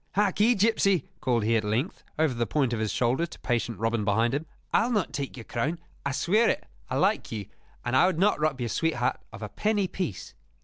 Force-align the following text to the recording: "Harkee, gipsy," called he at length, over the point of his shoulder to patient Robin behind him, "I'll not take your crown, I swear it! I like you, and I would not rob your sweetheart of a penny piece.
"Harkee, 0.15 0.55
gipsy," 0.55 1.05
called 1.19 1.43
he 1.43 1.55
at 1.55 1.63
length, 1.63 2.03
over 2.17 2.33
the 2.33 2.47
point 2.47 2.73
of 2.73 2.79
his 2.79 2.91
shoulder 2.91 3.27
to 3.27 3.39
patient 3.41 3.77
Robin 3.77 4.03
behind 4.03 4.33
him, 4.33 4.47
"I'll 4.73 4.91
not 4.91 5.13
take 5.13 5.37
your 5.37 5.43
crown, 5.43 5.77
I 6.03 6.11
swear 6.11 6.49
it! 6.49 6.65
I 6.89 6.97
like 6.97 7.31
you, 7.31 7.45
and 7.85 7.95
I 7.95 8.07
would 8.07 8.17
not 8.17 8.39
rob 8.39 8.59
your 8.59 8.69
sweetheart 8.69 9.21
of 9.31 9.43
a 9.43 9.49
penny 9.49 9.87
piece. 9.87 10.33